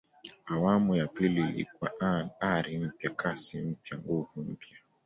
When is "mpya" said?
2.77-3.09, 3.61-3.97, 4.41-4.77